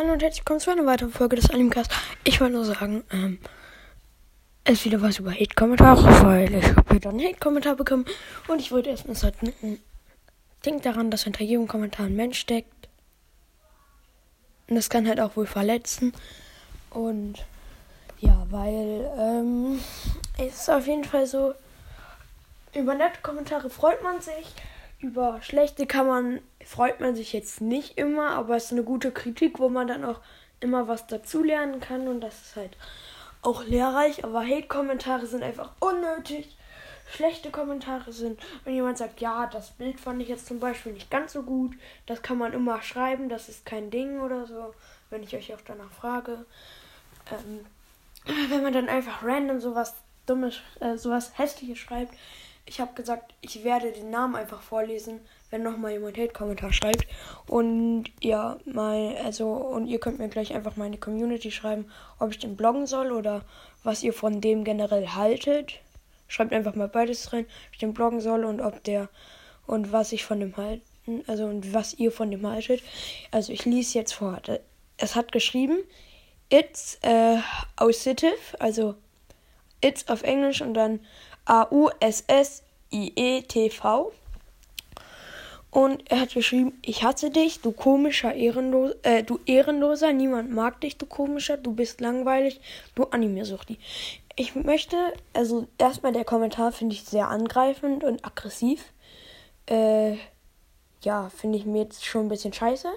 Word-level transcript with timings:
Hallo 0.00 0.14
und 0.14 0.22
herzlich 0.22 0.40
willkommen 0.40 0.60
zu 0.60 0.70
einer 0.70 0.86
weiteren 0.86 1.12
Folge 1.12 1.36
des 1.36 1.50
Animecast. 1.50 1.92
Ich 2.24 2.40
wollte 2.40 2.54
nur 2.54 2.64
sagen, 2.64 3.04
ähm, 3.12 3.38
es 4.64 4.78
ist 4.78 4.84
wieder 4.86 5.02
was 5.02 5.18
über 5.18 5.30
Hate-Kommentare, 5.30 6.24
weil 6.24 6.54
ich 6.54 6.74
habe 6.74 6.94
wieder 6.94 7.10
einen 7.10 7.20
Hate-Kommentar 7.20 7.76
bekommen 7.76 8.06
und 8.48 8.62
ich 8.62 8.72
wollte 8.72 8.88
erstmal 8.88 9.14
sagen, 9.14 9.52
denkt 10.64 10.86
daran, 10.86 11.10
dass 11.10 11.24
hinter 11.24 11.44
jedem 11.44 11.68
Kommentar 11.68 12.06
ein 12.06 12.16
Mensch 12.16 12.38
steckt. 12.38 12.88
Und 14.70 14.76
das 14.76 14.88
kann 14.88 15.06
halt 15.06 15.20
auch 15.20 15.36
wohl 15.36 15.44
verletzen. 15.44 16.14
Und 16.88 17.44
ja, 18.20 18.46
weil 18.48 19.06
ähm, 19.18 19.80
es 20.38 20.62
ist 20.62 20.70
auf 20.70 20.86
jeden 20.86 21.04
Fall 21.04 21.26
so, 21.26 21.52
über 22.74 22.94
nette 22.94 23.20
Kommentare 23.22 23.68
freut 23.68 24.02
man 24.02 24.22
sich. 24.22 24.46
Über 25.00 25.40
schlechte 25.42 25.86
kann 25.86 26.06
man, 26.06 26.40
freut 26.64 27.00
man 27.00 27.14
sich 27.14 27.32
jetzt 27.32 27.60
nicht 27.60 27.96
immer, 27.96 28.30
aber 28.30 28.56
es 28.56 28.66
ist 28.66 28.72
eine 28.72 28.84
gute 28.84 29.12
Kritik, 29.12 29.58
wo 29.58 29.68
man 29.68 29.86
dann 29.86 30.04
auch 30.04 30.20
immer 30.60 30.88
was 30.88 31.06
dazulernen 31.06 31.80
kann 31.80 32.06
und 32.06 32.20
das 32.20 32.40
ist 32.42 32.56
halt 32.56 32.76
auch 33.42 33.64
lehrreich. 33.64 34.24
Aber 34.24 34.44
Hate-Kommentare 34.44 35.26
sind 35.26 35.42
einfach 35.42 35.72
unnötig. 35.80 36.56
Schlechte 37.10 37.50
Kommentare 37.50 38.12
sind, 38.12 38.38
wenn 38.64 38.74
jemand 38.74 38.98
sagt, 38.98 39.20
ja, 39.20 39.46
das 39.46 39.72
Bild 39.72 39.98
fand 39.98 40.22
ich 40.22 40.28
jetzt 40.28 40.46
zum 40.46 40.60
Beispiel 40.60 40.92
nicht 40.92 41.10
ganz 41.10 41.32
so 41.32 41.42
gut, 41.42 41.74
das 42.06 42.22
kann 42.22 42.38
man 42.38 42.52
immer 42.52 42.82
schreiben, 42.82 43.28
das 43.28 43.48
ist 43.48 43.66
kein 43.66 43.90
Ding 43.90 44.20
oder 44.20 44.46
so, 44.46 44.74
wenn 45.08 45.24
ich 45.24 45.34
euch 45.34 45.52
auch 45.52 45.60
danach 45.66 45.90
frage. 45.90 46.44
Ähm, 47.32 47.66
wenn 48.50 48.62
man 48.62 48.72
dann 48.72 48.88
einfach 48.88 49.24
random 49.24 49.60
sowas 49.60 49.94
Dummes, 50.26 50.60
äh, 50.78 50.96
sowas 50.96 51.32
Hässliches 51.36 51.78
schreibt, 51.78 52.14
ich 52.70 52.78
habe 52.78 52.94
gesagt, 52.94 53.34
ich 53.40 53.64
werde 53.64 53.90
den 53.90 54.10
Namen 54.10 54.36
einfach 54.36 54.62
vorlesen, 54.62 55.20
wenn 55.50 55.64
nochmal 55.64 55.90
jemand 55.90 56.16
Hate-Kommentar 56.16 56.72
schreibt. 56.72 57.04
Und 57.48 58.04
ja, 58.22 58.58
mal, 58.64 59.16
also, 59.24 59.50
und 59.50 59.88
ihr 59.88 59.98
könnt 59.98 60.20
mir 60.20 60.28
gleich 60.28 60.54
einfach 60.54 60.76
meine 60.76 60.96
Community 60.96 61.50
schreiben, 61.50 61.90
ob 62.20 62.30
ich 62.30 62.38
den 62.38 62.54
bloggen 62.54 62.86
soll 62.86 63.10
oder 63.10 63.44
was 63.82 64.04
ihr 64.04 64.12
von 64.12 64.40
dem 64.40 64.62
generell 64.62 65.08
haltet. 65.08 65.80
Schreibt 66.28 66.52
einfach 66.52 66.76
mal 66.76 66.86
beides 66.86 67.32
rein, 67.32 67.44
ob 67.44 67.72
ich 67.72 67.78
den 67.78 67.92
bloggen 67.92 68.20
soll 68.20 68.44
und 68.44 68.60
ob 68.60 68.84
der 68.84 69.08
und 69.66 69.90
was 69.90 70.12
ich 70.12 70.24
von 70.24 70.38
dem 70.38 70.56
halten, 70.56 71.24
also 71.26 71.46
und 71.46 71.74
was 71.74 71.94
ihr 71.94 72.12
von 72.12 72.30
dem 72.30 72.46
haltet. 72.46 72.84
Also 73.32 73.52
ich 73.52 73.64
lese 73.64 73.98
jetzt 73.98 74.12
vor. 74.12 74.40
Es 74.96 75.16
hat 75.16 75.32
geschrieben, 75.32 75.78
it's 76.50 77.00
äh, 77.02 77.38
aussitive, 77.74 78.36
also 78.60 78.94
it's 79.80 80.08
auf 80.08 80.22
Englisch 80.22 80.62
und 80.62 80.74
dann 80.74 81.00
A-U-S-S-I-E-T-V. 81.50 82.62
Und 85.72 86.10
er 86.10 86.20
hat 86.20 86.34
geschrieben, 86.34 86.78
ich 86.82 87.02
hasse 87.02 87.30
dich, 87.30 87.60
du 87.60 87.72
komischer 87.72 88.34
Ehrenloser, 88.34 88.94
äh, 89.02 89.24
du 89.24 89.40
Ehrenloser, 89.46 90.12
niemand 90.12 90.52
mag 90.52 90.80
dich, 90.80 90.96
du 90.96 91.06
komischer, 91.06 91.56
du 91.56 91.72
bist 91.72 92.00
langweilig, 92.00 92.60
du 92.94 93.04
Anime-Suchti. 93.04 93.78
Ich 94.36 94.54
möchte, 94.54 94.96
also 95.32 95.66
erstmal 95.78 96.12
der 96.12 96.24
Kommentar 96.24 96.70
finde 96.72 96.94
ich 96.94 97.04
sehr 97.04 97.28
angreifend 97.28 98.04
und 98.04 98.24
aggressiv. 98.24 98.92
Äh, 99.66 100.18
ja, 101.02 101.30
finde 101.30 101.58
ich 101.58 101.66
mir 101.66 101.82
jetzt 101.82 102.04
schon 102.04 102.26
ein 102.26 102.28
bisschen 102.28 102.52
scheiße. 102.52 102.88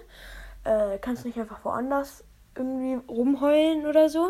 Äh, 0.63 0.99
kannst 0.99 1.25
nicht 1.25 1.37
einfach 1.39 1.65
woanders 1.65 2.23
irgendwie 2.55 3.03
rumheulen 3.07 3.87
oder 3.87 4.09
so. 4.09 4.29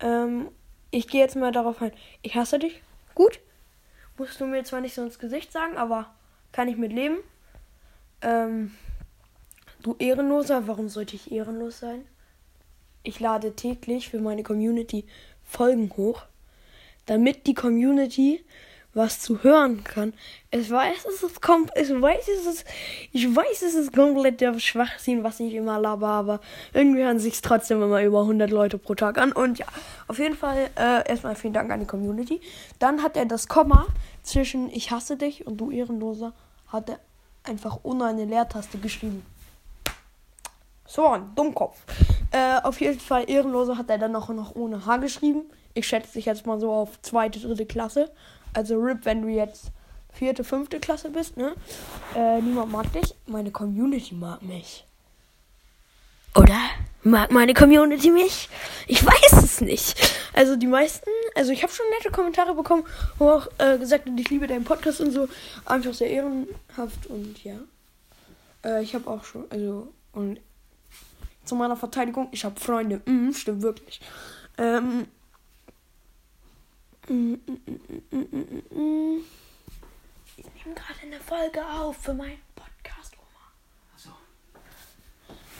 Ähm, 0.00 0.48
ich 0.90 1.06
gehe 1.08 1.20
jetzt 1.20 1.36
mal 1.36 1.52
darauf 1.52 1.80
ein, 1.82 1.92
ich 2.22 2.34
hasse 2.34 2.58
dich, 2.58 2.82
Gut. 3.14 3.40
Musst 4.18 4.40
du 4.40 4.46
mir 4.46 4.62
zwar 4.64 4.80
nicht 4.80 4.94
so 4.94 5.02
ins 5.02 5.18
Gesicht 5.18 5.52
sagen, 5.52 5.76
aber 5.76 6.14
kann 6.52 6.68
ich 6.68 6.76
mit 6.76 6.92
leben. 6.92 7.16
Ähm, 8.20 8.72
du 9.82 9.96
Ehrenloser, 9.98 10.66
warum 10.68 10.88
sollte 10.88 11.16
ich 11.16 11.32
ehrenlos 11.32 11.78
sein? 11.80 12.06
Ich 13.02 13.18
lade 13.18 13.56
täglich 13.56 14.10
für 14.10 14.20
meine 14.20 14.42
Community 14.42 15.04
Folgen 15.44 15.90
hoch, 15.96 16.22
damit 17.06 17.46
die 17.46 17.54
Community 17.54 18.44
was 18.94 19.20
zu 19.20 19.42
hören 19.42 19.84
kann. 19.84 20.12
Ich 20.50 20.70
weiß, 20.70 21.06
es 21.06 21.22
ist 21.22 21.40
kom 21.40 21.66
ich 21.74 21.88
weiß, 21.90 22.28
es 22.28 22.46
ist 22.46 22.64
ich 23.12 23.34
weiß, 23.34 23.62
es 23.62 23.74
ist 23.74 23.92
komplett 23.94 24.40
der 24.40 24.58
Schwachsinn, 24.58 25.24
was 25.24 25.40
ich 25.40 25.54
immer 25.54 25.78
laber, 25.78 26.08
aber 26.08 26.40
irgendwie 26.74 27.02
hören 27.02 27.18
sich 27.18 27.40
trotzdem 27.40 27.82
immer 27.82 28.02
über 28.02 28.20
100 28.20 28.50
Leute 28.50 28.78
pro 28.78 28.94
Tag 28.94 29.18
an 29.18 29.32
und 29.32 29.58
ja, 29.58 29.66
auf 30.08 30.18
jeden 30.18 30.36
Fall 30.36 30.70
äh, 30.76 31.08
erstmal 31.08 31.36
vielen 31.36 31.54
Dank 31.54 31.70
an 31.70 31.80
die 31.80 31.86
Community. 31.86 32.40
Dann 32.78 33.02
hat 33.02 33.16
er 33.16 33.26
das 33.26 33.48
Komma 33.48 33.86
zwischen 34.22 34.70
ich 34.70 34.90
hasse 34.90 35.16
dich 35.16 35.46
und 35.46 35.56
du 35.56 35.70
ehrenloser 35.70 36.32
hat 36.68 36.90
er 36.90 36.98
einfach 37.44 37.80
ohne 37.82 38.06
eine 38.06 38.24
Leertaste 38.24 38.78
geschrieben. 38.78 39.24
So 40.86 41.06
ein 41.06 41.34
Dummkopf. 41.34 41.78
Äh, 42.32 42.60
auf 42.62 42.80
jeden 42.80 43.00
Fall 43.00 43.28
ehrenloser 43.28 43.78
hat 43.78 43.88
er 43.88 43.98
dann 43.98 44.12
noch, 44.12 44.28
noch 44.28 44.54
ohne 44.54 44.84
H 44.84 44.98
geschrieben. 44.98 45.44
Ich 45.74 45.86
schätze 45.86 46.12
dich 46.12 46.26
jetzt 46.26 46.46
mal 46.46 46.60
so 46.60 46.70
auf 46.70 47.00
zweite, 47.00 47.40
dritte 47.40 47.64
Klasse. 47.64 48.10
Also 48.54 48.78
RIP, 48.78 49.04
wenn 49.04 49.22
du 49.22 49.28
jetzt 49.28 49.72
vierte, 50.12 50.44
fünfte 50.44 50.78
Klasse 50.78 51.10
bist, 51.10 51.36
ne? 51.36 51.54
Äh, 52.14 52.40
niemand 52.40 52.70
mag 52.70 52.92
dich. 52.92 53.14
Meine 53.26 53.50
Community 53.50 54.14
mag 54.14 54.42
mich. 54.42 54.84
Oder? 56.34 56.58
Mag 57.02 57.30
meine 57.30 57.52
Community 57.52 58.10
mich? 58.10 58.48
Ich 58.86 59.04
weiß 59.04 59.42
es 59.42 59.60
nicht. 59.60 60.16
Also 60.34 60.56
die 60.56 60.66
meisten, 60.66 61.10
also 61.34 61.52
ich 61.52 61.62
habe 61.62 61.72
schon 61.72 61.86
nette 61.98 62.10
Kommentare 62.10 62.54
bekommen, 62.54 62.84
wo 63.18 63.30
auch 63.30 63.48
äh, 63.58 63.76
gesagt 63.78 64.08
hat, 64.08 64.18
ich 64.18 64.30
liebe 64.30 64.46
deinen 64.46 64.64
Podcast 64.64 65.00
und 65.00 65.10
so. 65.10 65.28
Einfach 65.64 65.92
sehr 65.94 66.10
ehrenhaft 66.10 67.06
und 67.08 67.42
ja. 67.42 67.56
Äh, 68.64 68.82
ich 68.82 68.94
habe 68.94 69.10
auch 69.10 69.24
schon, 69.24 69.44
also, 69.50 69.92
und 70.12 70.40
zu 71.44 71.54
meiner 71.56 71.76
Verteidigung, 71.76 72.28
ich 72.30 72.44
habe 72.44 72.58
Freunde. 72.58 73.02
Mm, 73.04 73.32
stimmt 73.32 73.62
wirklich. 73.62 74.00
Ähm, 74.56 75.06
ich 77.08 77.10
nehme 77.10 77.40
gerade 80.74 81.00
eine 81.02 81.20
Folge 81.20 81.64
auf 81.66 81.96
für 81.96 82.14
meinen 82.14 82.38
Podcast, 82.54 83.14
Oma. 83.18 83.52
Achso. 83.94 84.10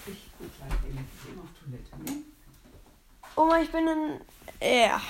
Ich 0.07 0.31
bleibe 0.39 0.87
eben 0.89 1.41
auf 1.41 1.49
Toilette. 1.59 1.97
Ne? 2.05 2.23
Oma, 3.35 3.61
ich 3.61 3.71
bin 3.73 3.89
in. 3.89 4.21
Ja. 4.61 5.01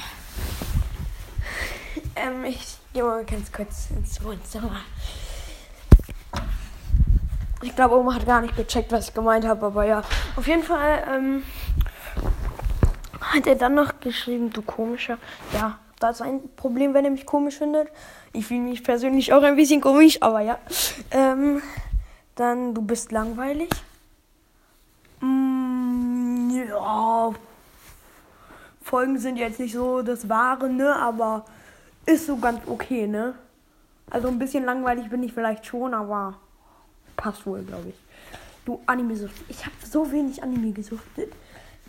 Ähm, 2.16 2.44
ich 2.44 2.78
gehe 2.92 3.02
mal 3.02 3.24
ganz 3.24 3.52
kurz 3.52 3.90
ins 3.90 4.22
Wohnzimmer. 4.22 4.80
Ich 7.62 7.76
glaube, 7.76 7.96
Oma 7.96 8.14
hat 8.14 8.26
gar 8.26 8.40
nicht 8.40 8.56
gecheckt, 8.56 8.90
was 8.90 9.08
ich 9.08 9.14
gemeint 9.14 9.46
habe, 9.46 9.66
aber 9.66 9.84
ja. 9.84 10.02
Auf 10.36 10.46
jeden 10.46 10.62
Fall, 10.62 11.04
ähm, 11.08 11.42
hat 13.20 13.46
er 13.46 13.54
dann 13.54 13.74
noch 13.74 14.00
geschrieben, 14.00 14.50
du 14.50 14.62
komischer. 14.62 15.18
Ja, 15.52 15.78
das 16.02 16.16
ist 16.16 16.22
ein 16.22 16.40
Problem, 16.56 16.94
wenn 16.94 17.04
er 17.04 17.10
mich 17.10 17.26
komisch 17.26 17.58
findet. 17.58 17.88
Ich 18.32 18.46
fühle 18.46 18.60
mich 18.60 18.82
persönlich 18.82 19.32
auch 19.32 19.42
ein 19.42 19.56
bisschen 19.56 19.80
komisch, 19.80 20.20
aber 20.20 20.40
ja. 20.40 20.58
Ähm, 21.10 21.62
dann, 22.34 22.74
du 22.74 22.82
bist 22.82 23.12
langweilig. 23.12 23.70
Mm, 25.20 26.50
ja. 26.50 27.32
Folgen 28.82 29.18
sind 29.18 29.36
jetzt 29.36 29.60
nicht 29.60 29.74
so 29.74 30.02
das 30.02 30.28
Wahre, 30.28 30.68
ne? 30.68 30.96
Aber 30.96 31.44
ist 32.06 32.26
so 32.26 32.36
ganz 32.36 32.60
okay, 32.66 33.06
ne? 33.06 33.34
Also 34.10 34.28
ein 34.28 34.38
bisschen 34.38 34.64
langweilig 34.64 35.08
bin 35.08 35.22
ich 35.22 35.32
vielleicht 35.32 35.64
schon, 35.64 35.94
aber 35.94 36.34
passt 37.16 37.46
wohl, 37.46 37.62
glaube 37.62 37.90
ich. 37.90 37.94
Du 38.64 38.80
Anime 38.86 39.16
sucht. 39.16 39.34
Ich 39.48 39.64
habe 39.64 39.74
so 39.88 40.10
wenig 40.10 40.42
Anime 40.42 40.72
gesuchtet. 40.72 41.32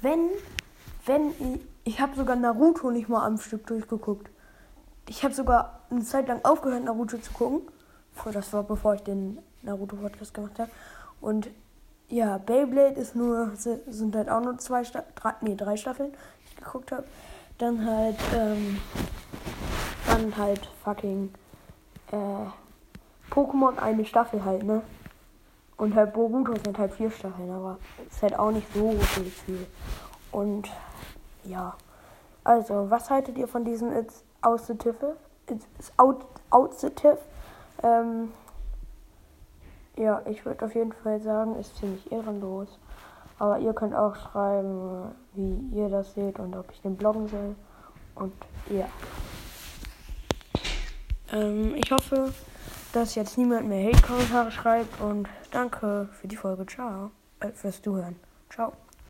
Wenn, 0.02 0.30
wenn 1.06 1.34
ich 1.84 2.00
habe 2.00 2.16
sogar 2.16 2.36
Naruto 2.36 2.92
nicht 2.92 3.10
mal 3.10 3.26
am 3.26 3.38
Stück 3.38 3.68
durchgeguckt. 3.68 4.30
Ich 5.10 5.24
habe 5.24 5.34
sogar 5.34 5.82
eine 5.90 6.04
Zeit 6.04 6.28
lang 6.28 6.44
aufgehört, 6.44 6.84
Naruto 6.84 7.18
zu 7.18 7.32
gucken. 7.34 7.62
Das 8.32 8.54
war 8.54 8.64
bevor 8.64 8.96
ich 8.96 9.02
den 9.02 9.40
Naruto-Podcast 9.64 10.34
gemacht 10.34 10.60
habe. 10.60 10.72
Und 11.20 11.50
ja, 12.10 12.38
Beyblade 12.38 13.00
ist 13.00 13.16
nur, 13.16 13.52
sind 13.56 14.16
halt 14.16 14.30
auch 14.30 14.42
nur 14.42 14.58
zwei 14.60 14.84
Staffeln, 14.84 15.36
nee, 15.42 15.56
drei 15.56 15.78
Staffeln, 15.78 16.12
die 16.12 16.50
ich 16.50 16.56
geguckt 16.58 16.92
habe. 16.92 17.06
Dann 17.58 17.86
halt, 17.86 18.18
ähm, 18.36 18.80
dann 20.08 20.38
halt 20.38 20.68
fucking, 20.84 21.34
äh, 22.12 23.32
Pokémon 23.32 23.78
eine 23.78 24.06
Staffel 24.06 24.46
halt, 24.46 24.64
ne? 24.64 24.82
Und 25.78 25.96
halt 25.96 26.14
Boruto 26.14 26.54
sind 26.64 26.78
halt 26.78 26.94
vier 26.94 27.10
Staffeln, 27.10 27.50
aber 27.50 27.80
ist 28.08 28.22
halt 28.22 28.38
auch 28.38 28.52
nicht 28.52 28.68
so 28.74 28.92
viel. 28.92 29.66
Und 30.32 30.70
ja. 31.46 31.76
Also, 32.44 32.90
was 32.90 33.10
haltet 33.10 33.38
ihr 33.38 33.48
von 33.48 33.64
diesem 33.64 33.92
It's 33.92 34.24
Ausitive? 34.42 35.16
It's 35.48 35.92
out, 35.98 36.26
Ausitive? 36.50 37.18
Ähm, 37.82 38.32
ja, 39.98 40.22
ich 40.26 40.46
würde 40.46 40.66
auf 40.66 40.76
jeden 40.76 40.94
Fall 40.94 41.22
sagen, 41.22 41.56
ist 41.56 41.78
ziemlich 41.78 42.12
ehrenlos. 42.12 42.80
Aber 43.40 43.60
ihr 43.60 43.74
könnt 43.74 43.96
auch 43.96 44.16
schreiben, 44.16 45.12
wie 45.34 45.78
ihr 45.78 45.90
das 45.90 46.14
seht 46.14 46.40
und 46.40 46.56
ob 46.56 46.72
ich 46.72 46.82
den 46.82 46.96
bloggen 46.96 47.28
soll. 47.28 47.56
Und 48.16 48.34
ja. 48.70 48.86
Ähm, 51.32 51.76
ich 51.76 51.92
hoffe, 51.92 52.32
dass 52.94 53.16
jetzt 53.16 53.38
niemand 53.38 53.68
mehr 53.68 53.92
Hate-Kommentare 53.92 54.52
schreibt. 54.52 55.02
Und 55.02 55.28
danke 55.52 56.10
für 56.12 56.28
die 56.28 56.38
Folge. 56.38 56.66
Ciao. 56.66 57.12
Äh, 57.40 57.52
fürs 57.52 57.82
Zuhören. 57.82 58.16
Ciao. 58.50 58.74